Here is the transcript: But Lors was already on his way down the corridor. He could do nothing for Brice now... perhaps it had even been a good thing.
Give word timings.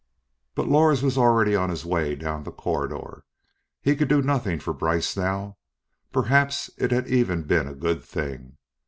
But 0.55 0.67
Lors 0.67 1.03
was 1.03 1.15
already 1.15 1.55
on 1.55 1.69
his 1.69 1.85
way 1.85 2.15
down 2.15 2.41
the 2.43 2.49
corridor. 2.51 3.23
He 3.83 3.95
could 3.95 4.07
do 4.07 4.23
nothing 4.23 4.59
for 4.59 4.73
Brice 4.73 5.15
now... 5.15 5.57
perhaps 6.11 6.71
it 6.79 6.89
had 6.89 7.07
even 7.07 7.43
been 7.43 7.67
a 7.67 7.75
good 7.75 8.03
thing. 8.03 8.57